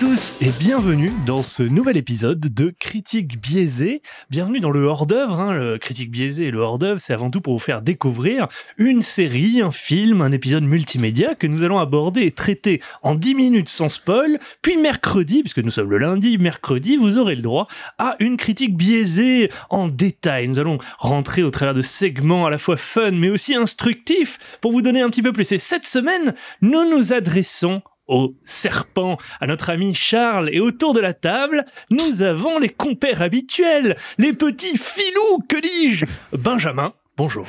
[0.00, 4.02] tous et bienvenue dans ce nouvel épisode de Critique biaisée.
[4.30, 5.38] Bienvenue dans le hors-d'œuvre.
[5.38, 5.52] Hein.
[5.52, 9.60] Le Critique biaisée et le hors-d'œuvre, c'est avant tout pour vous faire découvrir une série,
[9.60, 13.88] un film, un épisode multimédia que nous allons aborder et traiter en 10 minutes sans
[13.88, 14.38] spoil.
[14.62, 17.66] Puis mercredi, puisque nous sommes le lundi, mercredi, vous aurez le droit
[17.98, 20.48] à une critique biaisée en détail.
[20.48, 24.72] Nous allons rentrer au travers de segments à la fois fun mais aussi instructifs pour
[24.72, 25.52] vous donner un petit peu plus.
[25.52, 31.00] Et cette semaine, nous nous adressons au serpent, à notre ami Charles, et autour de
[31.00, 36.06] la table, nous avons les compères habituels, les petits filous, que dis-je?
[36.32, 37.46] Benjamin, bonjour.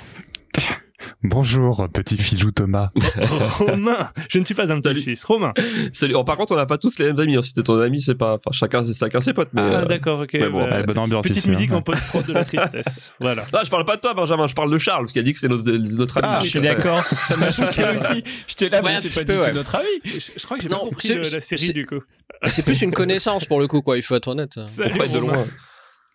[1.23, 2.91] Bonjour, petit filou Thomas.
[3.59, 5.23] Romain, je ne suis pas un petit Suisse.
[5.23, 5.53] Romain.
[5.91, 6.15] Salut.
[6.15, 7.35] Oh, par contre, on n'a pas tous les mêmes amis.
[7.35, 7.41] Hein.
[7.41, 8.33] Si t'es ton ami, c'est pas.
[8.35, 9.49] Enfin, chacun, chacun ses potes.
[9.53, 10.29] Mais, ah, euh, d'accord, ok.
[10.33, 11.77] mais bon, bah, bonne ambiance petite ici, musique hein.
[11.77, 13.13] en post-prod de la tristesse.
[13.19, 13.45] voilà.
[13.53, 14.47] Non, je parle pas de toi, Benjamin.
[14.47, 16.27] Je parle de Charles, qui a dit que c'est notre, notre ami.
[16.29, 18.23] Ah, Je suis d'accord, ça m'a choqué aussi.
[18.47, 19.53] J'étais là, Ouais, mais un c'est petit pas peu, du tout ouais.
[19.53, 19.87] notre avis.
[20.05, 22.01] Je, je crois que j'ai Non, pas compris c'est- le- la série c'est- du coup.
[22.45, 23.97] C'est plus une connaissance pour le coup, quoi.
[23.97, 24.59] Il faut être honnête.
[24.67, 25.33] Salut, Ouais, de Romain.
[25.33, 25.47] loin.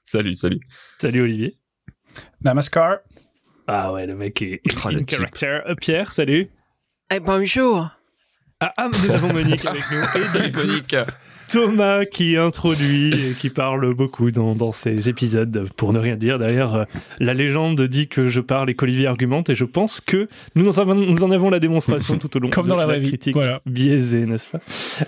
[0.04, 0.60] Salut, salut.
[0.98, 1.56] Salut Olivier.
[2.42, 2.98] Namaskar.
[3.72, 5.10] Ah ouais, le mec est le in type.
[5.10, 5.60] character.
[5.68, 6.48] Euh, Pierre, salut.
[7.14, 7.88] Eh, bonjour.
[8.58, 10.02] Ah, ah, nous avons Monique avec nous.
[10.20, 10.96] Et Salut, Monique.
[11.50, 16.38] Thomas qui introduit et qui parle beaucoup dans, dans ces épisodes, pour ne rien dire.
[16.38, 16.84] D'ailleurs, euh,
[17.18, 20.80] la légende dit que je parle et qu'Olivier argumente, et je pense que nous en
[20.80, 23.08] avons, nous en avons la démonstration tout au long Comme de dans la vraie vie,
[23.08, 23.60] critique voilà.
[23.66, 24.60] biaisée, n'est-ce pas?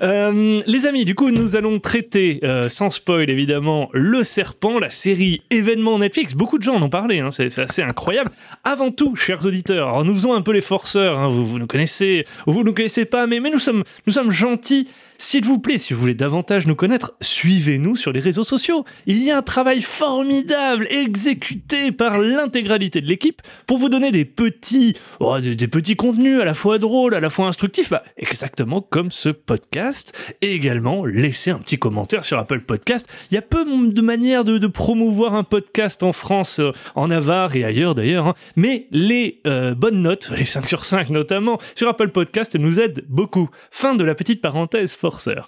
[0.02, 4.90] Euh, Les amis, du coup, nous allons traiter, euh, sans spoil évidemment, Le Serpent, la
[4.90, 6.34] série événement Netflix.
[6.34, 8.30] Beaucoup de gens en ont parlé, hein, c'est assez incroyable.
[8.64, 11.68] Avant tout, chers auditeurs, alors nous faisons un peu les forceurs, hein, vous, vous nous
[11.68, 14.88] connaissez, ou vous ne nous connaissez pas, mais, mais nous, sommes, nous sommes gentils.
[15.24, 18.84] S'il vous plaît, si vous voulez davantage nous connaître, suivez-nous sur les réseaux sociaux.
[19.06, 24.24] Il y a un travail formidable exécuté par l'intégralité de l'équipe pour vous donner des
[24.24, 28.80] petits, oh, des, petits contenus à la fois drôles, à la fois instructifs, bah, exactement
[28.80, 30.12] comme ce podcast.
[30.40, 33.08] Et également, laissez un petit commentaire sur Apple Podcast.
[33.30, 37.06] Il y a peu de manières de, de promouvoir un podcast en France, euh, en
[37.06, 38.26] Navarre et ailleurs d'ailleurs.
[38.26, 38.34] hein.
[38.56, 43.04] Mais les euh, bonnes notes, les 5 sur 5 notamment, sur Apple Podcast nous aident
[43.08, 43.48] beaucoup.
[43.70, 45.46] Fin de la petite parenthèse forceur.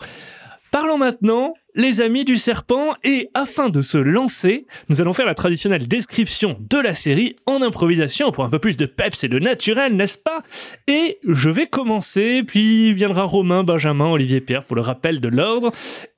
[0.71, 5.35] Parlons maintenant, les amis du serpent, et afin de se lancer, nous allons faire la
[5.35, 9.39] traditionnelle description de la série en improvisation pour un peu plus de peps et de
[9.39, 10.43] naturel, n'est-ce pas?
[10.89, 15.71] Et je vais commencer, puis viendra Romain, Benjamin, Olivier Pierre pour le rappel de l'ordre,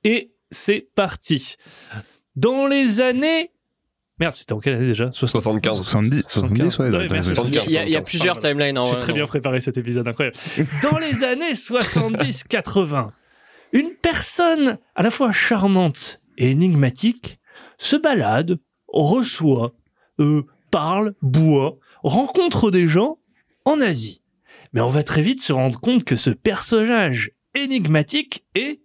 [0.03, 1.55] et c'est parti.
[2.35, 3.51] Dans les années...
[4.19, 5.11] Merde, c'était en quelle année déjà?
[5.11, 5.83] 60 75.
[5.83, 6.89] 70, 70, ouais.
[7.11, 7.33] Merci.
[7.45, 8.03] Il y a, il y a 75.
[8.05, 9.17] plusieurs timelines en J'ai très non.
[9.17, 10.35] bien préparé cet épisode incroyable.
[10.81, 13.09] Dans les années 70-80,
[13.71, 17.39] une personne à la fois charmante et énigmatique
[17.77, 19.73] se balade, reçoit,
[20.19, 23.19] euh, parle, boit, rencontre des gens
[23.65, 24.21] en Asie.
[24.73, 28.81] Mais on va très vite se rendre compte que ce personnage énigmatique est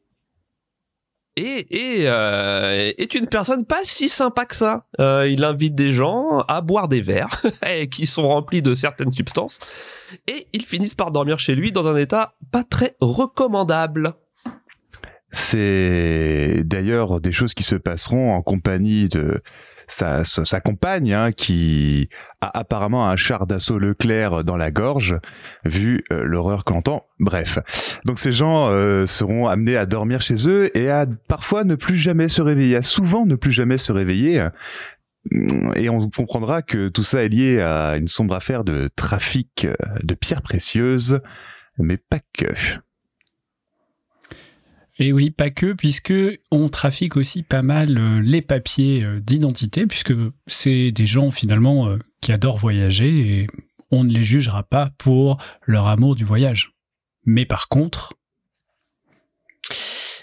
[1.37, 4.87] Et, euh, est une personne pas si sympa que ça.
[5.01, 7.43] Euh, il invite des gens à boire des verres
[7.91, 9.59] qui sont remplis de certaines substances.
[10.27, 14.15] Et ils finissent par dormir chez lui dans un état pas très recommandable.
[15.33, 19.43] C'est d'ailleurs des choses qui se passeront en compagnie de
[19.89, 22.09] sa, compagne, hein, qui
[22.41, 25.19] a apparemment un char d'assaut Leclerc dans la gorge,
[25.65, 27.07] vu euh, l'horreur qu'on entend.
[27.19, 27.59] Bref.
[28.05, 31.97] Donc ces gens euh, seront amenés à dormir chez eux et à parfois ne plus
[31.97, 34.47] jamais se réveiller, à souvent ne plus jamais se réveiller.
[35.77, 39.75] Et on comprendra que tout ça est lié à une sombre affaire de trafic euh,
[40.03, 41.21] de pierres précieuses,
[41.79, 42.53] mais pas que.
[45.03, 46.15] Et oui, pas que, puisque
[46.53, 50.13] on trafique aussi pas mal euh, les papiers euh, d'identité, puisque
[50.47, 53.47] c'est des gens finalement euh, qui adorent voyager et
[53.91, 56.75] on ne les jugera pas pour leur amour du voyage.
[57.27, 58.13] Mais par contre,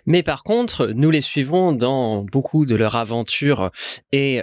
[0.06, 3.72] Mais par contre, nous les suivons dans beaucoup de leurs aventures
[4.14, 4.42] et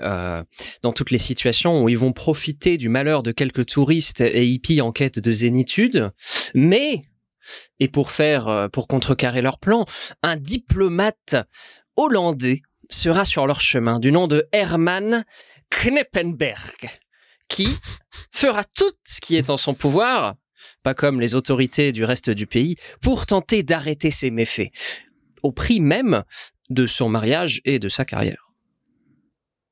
[0.83, 4.83] dans toutes les situations où ils vont profiter du malheur de quelques touristes et hippies
[4.83, 6.11] en quête de zénitude.
[6.55, 7.05] Mais,
[7.81, 9.87] et pour faire, euh, pour contrecarrer leur plan,
[10.23, 11.37] un diplomate
[11.97, 15.25] hollandais sera sur leur chemin du nom de Herman
[15.71, 16.91] Kneppenberg,
[17.49, 17.69] qui
[18.33, 20.35] fera tout ce qui est en son pouvoir,
[20.83, 24.71] pas comme les autorités du reste du pays, pour tenter d'arrêter ces méfaits
[25.43, 26.25] au prix même
[26.71, 28.46] de son mariage et de sa carrière.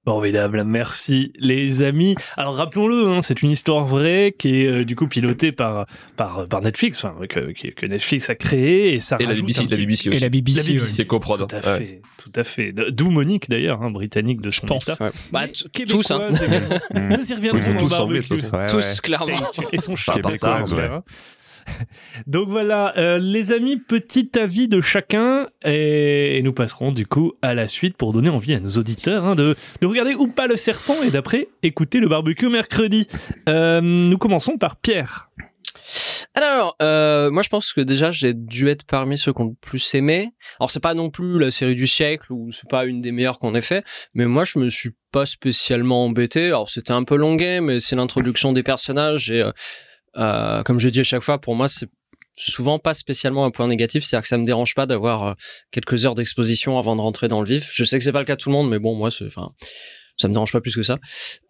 [0.04, 2.14] Formidable, merci les amis.
[2.36, 5.86] Alors rappelons-le, hein, c'est une histoire vraie qui est euh, du coup pilotée par
[6.16, 9.60] par par Netflix, enfin que, que- que Netflix a créé et ça Et la BBC,
[9.60, 10.20] un la BBC et aussi.
[10.20, 10.86] la BBC, La BBC.
[10.92, 11.40] C'est coprod.
[11.48, 11.78] Tout à Ouais.
[11.78, 12.72] fait, tout à fait.
[12.72, 14.88] D'où Monique d'ailleurs, hein, britannique de son pense.
[14.90, 15.10] état.
[15.32, 15.44] Bah,
[15.88, 16.28] tous, hein.
[16.92, 17.08] Mm.
[17.16, 18.34] Nous y reviendrons tous barbecue.
[18.34, 19.50] Ouais, clairement.
[19.72, 21.02] Et son chat hein.
[22.26, 27.55] Donc voilà, euh, les amis, petit avis de chacun et, nous passerons du coup à
[27.55, 30.56] la suite pour donner envie à nos auditeurs hein, de, de regarder ou pas le
[30.56, 33.06] serpent et d'après écouter le barbecue mercredi.
[33.49, 35.31] Euh, nous commençons par Pierre.
[36.37, 39.55] Alors, euh, moi je pense que déjà j'ai dû être parmi ceux qui ont le
[39.61, 40.32] plus aimé.
[40.58, 43.38] Alors c'est pas non plus la série du siècle ou c'est pas une des meilleures
[43.38, 43.84] qu'on ait fait,
[44.14, 46.46] mais moi je me suis pas spécialement embêté.
[46.46, 49.44] Alors c'était un peu longué, mais c'est l'introduction des personnages et
[50.16, 51.88] euh, comme je dis à chaque fois, pour moi c'est
[52.37, 55.32] souvent pas spécialement un point négatif, c'est-à-dire que ça me dérange pas d'avoir euh,
[55.70, 57.70] quelques heures d'exposition avant de rentrer dans le vif.
[57.72, 59.50] Je sais que c'est pas le cas de tout le monde, mais bon moi enfin
[60.16, 60.99] ça me dérange pas plus que ça.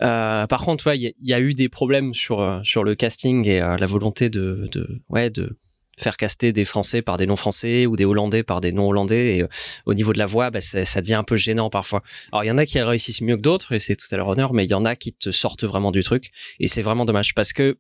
[0.02, 2.61] Euh, par contre, ouais, il y, a- il y a eu des problèmes sur euh,
[2.64, 5.58] sur le casting et la volonté de, de ouais de
[5.99, 9.37] faire caster des Français par des non-français ou des Hollandais par des non-hollandais.
[9.38, 9.44] Et
[9.87, 12.02] au niveau de la voix, bah, ça, ça devient un peu gênant parfois.
[12.32, 14.28] Alors il y en a qui réussissent mieux que d'autres et c'est tout à leur
[14.28, 17.05] honneur, mais il y en a qui te sortent vraiment du truc et c'est vraiment
[17.05, 17.78] dommage parce que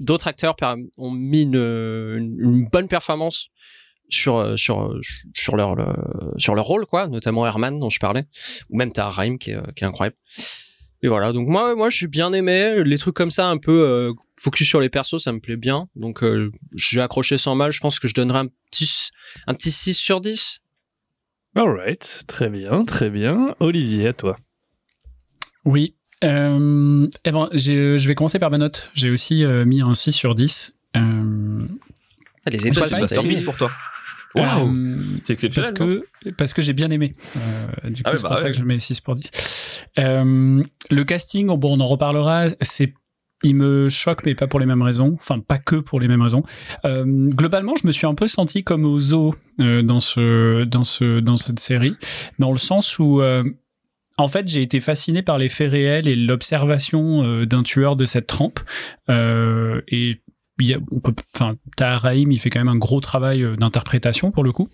[0.00, 0.54] d'autres acteurs
[0.96, 3.48] ont mis une, une- une bonne performance
[4.08, 4.94] sur euh, sur
[5.34, 8.26] sur leur le- sur leur rôle quoi notamment Herman dont je parlais
[8.70, 10.16] ou même Rahim qui est, euh, qui est incroyable
[11.02, 13.82] et voilà donc moi moi je suis bien aimé les trucs comme ça un peu
[13.88, 17.72] euh, focus sur les persos ça me plaît bien donc euh, j'ai accroché sans mal
[17.72, 19.08] je pense que je donnerais un petit
[19.46, 20.58] un petit 6 sur 10
[21.54, 23.54] Alright, très bien, très bien.
[23.60, 24.38] Olivier, à toi.
[25.66, 25.96] Oui.
[26.24, 28.90] Euh, eh ben, j'ai- je vais commencer par ma note.
[28.94, 30.72] J'ai aussi euh, mis un 6 sur 10.
[30.96, 31.66] Euh,
[32.44, 33.00] Ah, les étoiles c'est terribles.
[33.02, 33.70] masterpiece pour toi.
[34.34, 35.74] Waouh euh, C'est exceptionnel.
[35.74, 35.78] parce
[36.24, 37.14] que parce que j'ai bien aimé.
[37.36, 39.84] Euh, du coup, Ah ouais, c'est bah pour ça que je mets 6 pour 10.
[39.98, 42.46] Euh, le casting, bon, on en reparlera.
[42.62, 42.94] C'est
[43.44, 45.16] il me choque, mais pas pour les mêmes raisons.
[45.20, 46.44] Enfin, pas que pour les mêmes raisons.
[46.84, 50.84] Euh, globalement, je me suis un peu senti comme au zoo euh, dans ce dans
[50.84, 51.96] ce dans cette série,
[52.38, 53.42] dans le sens où euh,
[54.18, 58.04] en fait, j'ai été fasciné par les faits réels et l'observation euh, d'un tueur de
[58.04, 58.60] cette trempe.
[59.08, 60.20] Euh, et
[60.64, 60.74] y
[62.32, 64.68] il fait quand même un gros travail euh, d'interprétation pour le coup.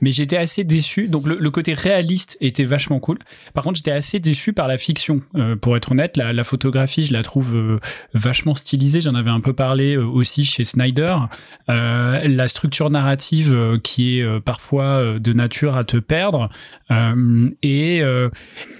[0.00, 1.08] Mais j'étais assez déçu.
[1.08, 3.18] Donc le, côté réaliste était vachement cool.
[3.54, 5.22] Par contre, j'étais assez déçu par la fiction.
[5.34, 7.78] Euh, pour être honnête, la, photographie, je la trouve euh,
[8.14, 9.00] vachement stylisée.
[9.00, 11.16] J'en avais un peu parlé aussi chez Snyder.
[11.68, 16.50] La structure narrative qui est parfois de nature à te perdre.
[17.62, 18.02] Et,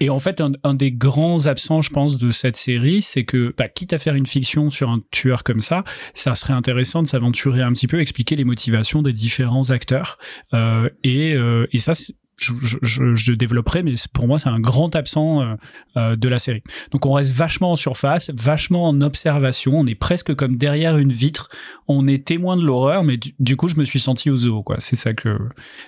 [0.09, 3.67] en fait, un, un des grands absents, je pense, de cette série, c'est que, bah,
[3.67, 7.61] quitte à faire une fiction sur un tueur comme ça, ça serait intéressant de s'aventurer
[7.61, 10.17] un petit peu, expliquer les motivations des différents acteurs.
[10.53, 11.93] Euh, et, euh, et ça,
[12.37, 15.57] je, je, développerai, mais pour moi, c'est un grand absent
[15.95, 16.63] euh, de la série.
[16.91, 19.73] Donc, on reste vachement en surface, vachement en observation.
[19.79, 21.49] On est presque comme derrière une vitre.
[21.87, 24.63] On est témoin de l'horreur, mais du, du coup, je me suis senti au zoo.
[24.63, 24.77] Quoi.
[24.79, 25.37] C'est ça que,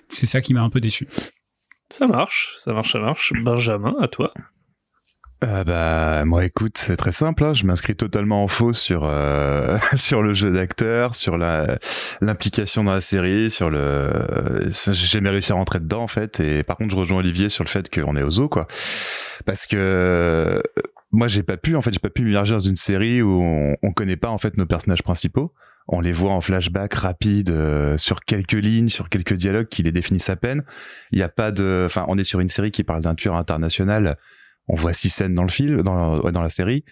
[0.08, 1.08] c'est ça qui m'a un peu déçu.
[1.90, 3.34] Ça marche, ça marche, ça marche.
[3.44, 4.34] Benjamin, à toi.
[5.44, 7.54] Euh, bah moi écoute c'est très simple hein.
[7.54, 11.80] je m'inscris totalement en faux sur euh, sur le jeu d'acteur sur la
[12.22, 16.64] l'implication dans la série sur le j'ai jamais réussi à rentrer dedans en fait et
[16.64, 18.68] par contre je rejoins Olivier sur le fait qu'on est aux zoo quoi
[19.46, 20.62] parce que euh,
[21.12, 23.76] moi j'ai pas pu en fait j'ai pas pu m'immerger dans une série où on,
[23.84, 25.54] on connaît pas en fait nos personnages principaux
[25.88, 29.92] on les voit en flashback rapide euh, sur quelques lignes, sur quelques dialogues qui les
[29.92, 30.64] définissent à peine.
[31.12, 33.36] Il n'y a pas de, enfin, on est sur une série qui parle d'un tueur
[33.36, 34.18] international.
[34.68, 36.86] On voit six scènes dans le film, dans, ouais, dans la série.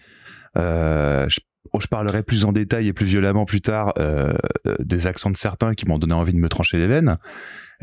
[0.56, 1.40] Euh, je,
[1.80, 4.34] je parlerai plus en détail et plus violemment plus tard euh,
[4.78, 7.18] des accents de certains qui m'ont donné envie de me trancher les veines.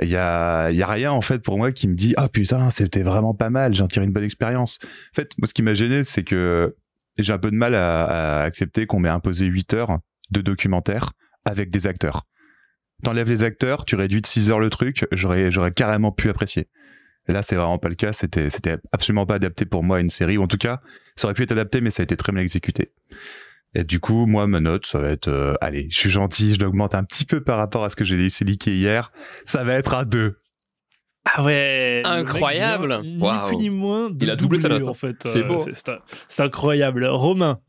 [0.01, 3.33] Il y a, rien en fait pour moi qui me dit ah putain c'était vraiment
[3.33, 4.79] pas mal, j'en tire une bonne expérience.
[4.83, 6.75] En fait, moi ce qui m'a gêné c'est que
[7.17, 9.99] j'ai un peu de mal à, accepter qu'on m'ait imposé 8 heures
[10.31, 11.11] de documentaire
[11.43, 12.23] avec des acteurs.
[13.03, 16.67] T'enlèves les acteurs, tu réduis de 6 heures le truc, j'aurais carrément pu apprécier.
[17.29, 19.99] Et là, c'est vraiment pas le cas, c'était, c'était absolument pas adapté pour moi à
[20.01, 20.81] une série, ou en tout cas,
[21.15, 22.91] ça aurait pu être adapté, mais ça a été très mal exécuté.
[23.75, 26.59] Et du coup, moi, ma note, ça va être, euh, allez, je suis gentil, je
[26.59, 29.11] l'augmente un petit peu par rapport à ce que j'ai laissé liquer hier,
[29.45, 30.39] ça va être un 2.
[31.31, 33.01] Ah ouais Incroyable.
[33.03, 35.17] Ni plus ni moins de Il a doublé sa note, en fait.
[35.27, 35.59] C'est Euh, beau.
[35.59, 35.91] C'est c'est-
[36.29, 37.05] c'est incroyable.
[37.05, 37.59] Romain.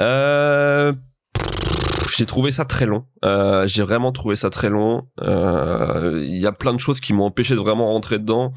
[0.00, 0.92] Euh,
[2.16, 3.04] j'ai trouvé ça très long.
[3.24, 5.08] Euh, j'ai vraiment trouvé ça très long.
[5.20, 8.52] Euh, Il y a plein de choses qui m'ont empêché de vraiment rentrer dedans.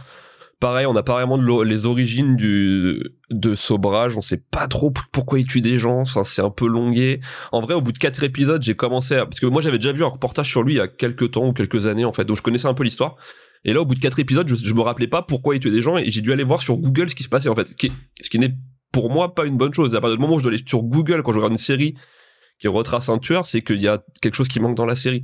[0.59, 4.17] Pareil, on n'a pas vraiment les origines de Sobrage.
[4.17, 6.05] On sait pas trop pourquoi il tue des gens.
[6.05, 7.19] C'est un peu longué.
[7.51, 9.91] En vrai, au bout de quatre épisodes, j'ai commencé à parce que moi j'avais déjà
[9.91, 12.23] vu un reportage sur lui il y a quelques temps ou quelques années en fait,
[12.23, 13.17] donc je connaissais un peu l'histoire.
[13.65, 15.71] Et là, au bout de quatre épisodes, je, je me rappelais pas pourquoi il tuait
[15.71, 17.67] des gens et j'ai dû aller voir sur Google ce qui se passait en fait,
[17.69, 18.55] ce qui n'est
[18.93, 19.93] pour moi pas une bonne chose.
[19.93, 21.95] À partir du moment où je dois aller sur Google quand je regarde une série
[22.59, 25.23] qui retrace un tueur, c'est qu'il y a quelque chose qui manque dans la série.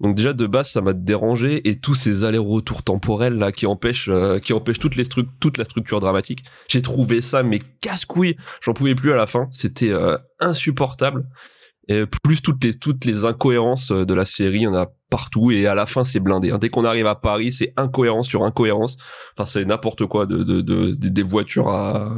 [0.00, 4.10] Donc déjà de base ça m'a dérangé et tous ces allers-retours temporels là qui empêchent
[4.10, 6.44] euh, qui empêchent toutes les toute la structure dramatique.
[6.68, 11.26] J'ai trouvé ça mais casse-couille, j'en pouvais plus à la fin, c'était euh, insupportable.
[11.88, 15.74] Et plus toutes les toutes les incohérences de la série, en a partout et à
[15.74, 16.50] la fin c'est blindé.
[16.50, 16.58] hein.
[16.58, 18.96] Dès qu'on arrive à Paris, c'est incohérence sur incohérence.
[19.36, 22.10] Enfin c'est n'importe quoi de, de, de, de- des voitures à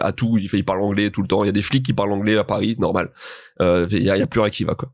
[0.00, 0.36] à tout.
[0.38, 1.42] Il, fait, il parle anglais tout le temps.
[1.44, 3.10] Il y a des flics qui parlent anglais à Paris, normal.
[3.60, 4.90] Euh, Il y a, il y a plus rien qui va quoi.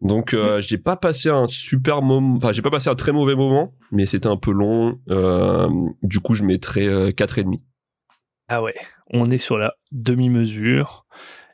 [0.00, 3.34] Donc euh, j'ai pas passé un super moment, enfin j'ai pas passé un très mauvais
[3.34, 4.98] moment, mais c'était un peu long.
[5.10, 5.68] Euh,
[6.02, 7.62] du coup je mettrais euh, quatre et demi.
[8.48, 8.74] Ah ouais,
[9.12, 11.04] on est sur la demi-mesure.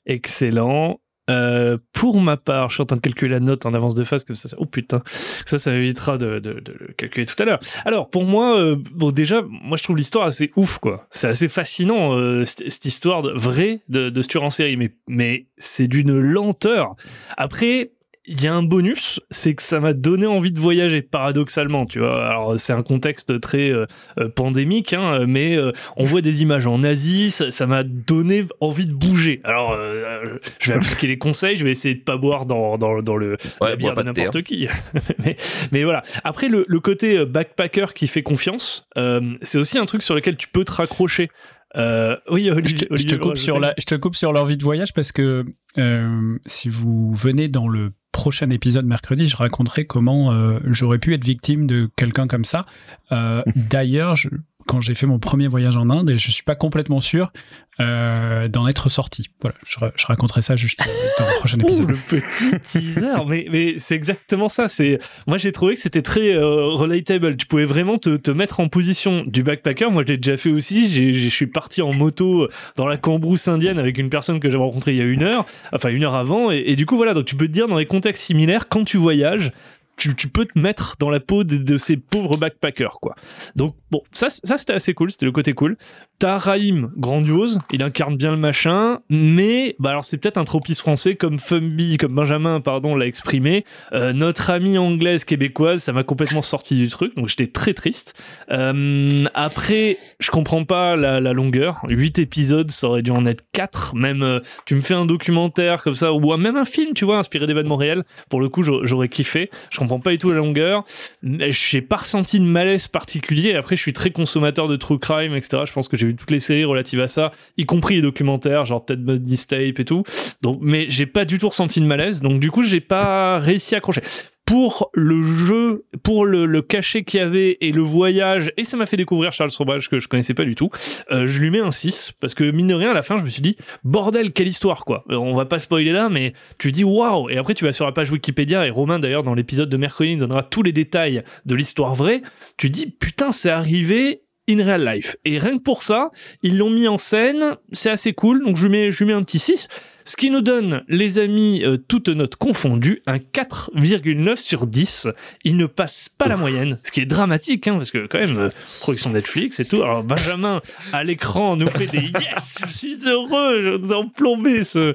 [0.06, 1.00] Excellent.
[1.28, 4.04] Euh, pour ma part, je suis en train de calculer la note en avance de
[4.04, 4.48] phase comme ça.
[4.48, 5.02] ça- Oh putain,
[5.44, 7.58] ça, ça m'évitera de, de, de le calculer tout à l'heure.
[7.84, 11.06] Alors pour moi, euh, bon déjà, moi je trouve l'histoire assez ouf quoi.
[11.10, 14.92] C'est assez fascinant euh, cette histoire de, vraie de, de ce tueur en série, mais
[15.08, 16.94] mais c'est d'une lenteur.
[17.36, 17.90] Après.
[18.28, 22.00] Il y a un bonus, c'est que ça m'a donné envie de voyager, paradoxalement, tu
[22.00, 22.26] vois.
[22.26, 23.86] Alors, c'est un contexte très euh,
[24.18, 28.86] euh, pandémique, hein, mais euh, on voit des images en Asie, ça m'a donné envie
[28.86, 29.40] de bouger.
[29.44, 33.00] Alors, euh, je vais appliquer les conseils, je vais essayer de pas boire dans, dans,
[33.00, 34.66] dans le, Ouais, la bière de n'importe qui.
[35.24, 35.36] mais,
[35.70, 36.02] mais voilà.
[36.24, 40.36] Après, le, le côté backpacker qui fait confiance, euh, c'est aussi un truc sur lequel
[40.36, 41.30] tu peux te raccrocher.
[41.76, 44.16] Euh, oui, Je Olivier, te, je te Olivier coupe sur je la, je te coupe
[44.16, 45.44] sur l'envie de voyage parce que
[45.78, 51.12] euh, si vous venez dans le prochain épisode mercredi, je raconterai comment euh, j'aurais pu
[51.12, 52.64] être victime de quelqu'un comme ça.
[53.12, 54.30] Euh, D'ailleurs, je-
[54.66, 57.32] quand j'ai fait mon premier voyage en Inde, et je suis pas complètement sûr
[57.80, 59.26] euh, d'en être sorti.
[59.42, 60.78] Voilà, je, ra- je raconterai ça juste
[61.18, 61.90] dans le prochain épisode.
[61.90, 64.68] le petit teaser, mais, mais c'est exactement ça.
[64.68, 67.36] C'est moi j'ai trouvé que c'était très euh, relatable.
[67.36, 69.90] Tu pouvais vraiment te, te mettre en position du backpacker.
[69.90, 70.90] Moi je l'ai déjà fait aussi.
[70.90, 74.48] J'ai- j'ai- Je suis parti en moto dans la cambrousse indienne avec une personne que
[74.48, 76.50] j'avais rencontrée il y a une heure, enfin une heure avant.
[76.50, 78.84] Et, et du coup voilà, donc tu peux te dire dans des contextes similaires quand
[78.84, 79.52] tu voyages.
[79.96, 83.14] Tu, peux te mettre dans la peau de, de ces pauvres backpackers, quoi.
[83.56, 85.76] Donc, bon, ça, ça c'était assez cool, c'était le côté cool.
[86.18, 90.80] T'as Raïm, grandiose, il incarne bien le machin, mais bah alors c'est peut-être un tropisme
[90.80, 93.66] français comme Fumby, comme Benjamin, pardon, l'a exprimé.
[93.92, 98.14] Euh, notre amie anglaise québécoise, ça m'a complètement sorti du truc, donc j'étais très triste.
[98.50, 101.82] Euh, après, je comprends pas la, longueur.
[101.86, 103.94] 8 épisodes, ça aurait dû en être 4.
[103.94, 107.18] Même, euh, tu me fais un documentaire comme ça, ou même un film, tu vois,
[107.18, 108.04] inspiré d'événements réels.
[108.30, 109.50] Pour le coup, j'aurais kiffé.
[109.68, 110.86] Je comprends pas du tout la longueur.
[111.22, 113.54] J'ai pas ressenti de malaise particulier.
[113.54, 115.64] Après, je suis très consommateur de true crime, etc.
[115.66, 119.46] Je pense que toutes les séries relatives à ça, y compris les documentaires, genre Bundy's
[119.46, 120.02] Tape et tout.
[120.42, 122.20] Donc, mais j'ai pas du tout ressenti de malaise.
[122.20, 124.02] Donc, du coup, j'ai pas réussi à accrocher.
[124.44, 128.86] Pour le jeu, pour le, cachet qu'il y avait et le voyage, et ça m'a
[128.86, 130.70] fait découvrir Charles Sauvage que je connaissais pas du tout,
[131.10, 132.12] euh, je lui mets un 6.
[132.20, 134.84] Parce que mine de rien, à la fin, je me suis dit, bordel, quelle histoire,
[134.84, 135.04] quoi.
[135.10, 137.28] Euh, On va pas spoiler là, mais tu dis waouh.
[137.28, 140.14] Et après, tu vas sur la page Wikipédia, et Romain, d'ailleurs, dans l'épisode de mercredi,
[140.14, 142.22] nous donnera tous les détails de l'histoire vraie.
[142.56, 145.16] Tu dis, putain, c'est arrivé in real life.
[145.24, 146.10] Et rien que pour ça,
[146.42, 149.38] ils l'ont mis en scène, c'est assez cool, donc je mets, je mets un petit
[149.38, 149.68] 6.
[150.04, 155.08] Ce qui nous donne, les amis, euh, toutes notes confondues, un 4,9 sur 10.
[155.42, 158.38] Il ne passe pas la moyenne, ce qui est dramatique, hein, parce que quand même,
[158.38, 158.50] euh,
[158.80, 159.82] production Netflix et tout.
[159.82, 160.62] Alors Benjamin,
[160.92, 164.94] à l'écran, nous fait des yes, je suis heureux, je nous ai plombé ce...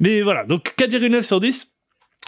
[0.00, 1.71] Mais voilà, donc 4,9 sur 10.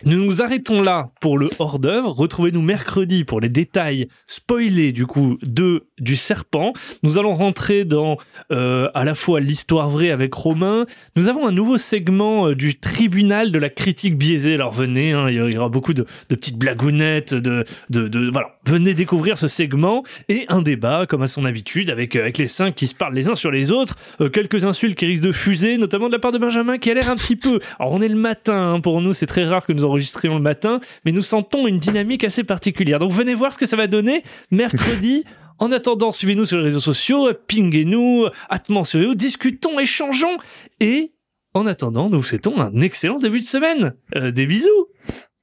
[0.05, 2.11] Nous nous arrêtons là pour le hors d'œuvre.
[2.11, 6.73] Retrouvez-nous mercredi pour les détails spoilés du coup de du serpent.
[7.05, 8.19] Nous allons rentrer dans
[8.51, 10.87] euh, à la fois l'histoire vraie avec Romain.
[11.15, 14.55] Nous avons un nouveau segment euh, du tribunal de la critique biaisée.
[14.55, 18.59] Alors venez, hein, il y aura beaucoup de, petites blagounettes, de, de, voilà.
[18.67, 22.49] Venez découvrir ce segment et un débat comme à son habitude avec euh, avec les
[22.49, 23.95] cinq qui se parlent les uns sur les autres.
[24.33, 27.11] Quelques insultes qui risquent de fuser, notamment de la part de Benjamin qui a l'air
[27.11, 27.61] un petit peu.
[27.79, 30.43] Alors on est le matin hein, pour nous, c'est très rare que nous enregistrions le
[30.43, 32.99] matin, mais nous sentons une dynamique assez particulière.
[32.99, 35.25] Donc venez voir ce que ça va donner mercredi.
[35.61, 40.37] En attendant, suivez-nous sur les réseaux sociaux, pinguez-nous, attention, discutons, échangeons.
[40.81, 41.13] Et
[41.55, 43.95] en attendant, nous vous souhaitons un excellent début de semaine.
[44.17, 44.89] Euh, des bisous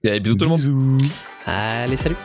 [0.03, 0.59] Et bisous tout le monde.
[0.59, 0.97] Bisous.
[1.45, 2.17] Allez, salut